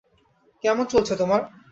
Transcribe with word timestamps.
কেমন 0.63 0.85
চলছে 0.85 1.13
তোমার? 1.15 1.41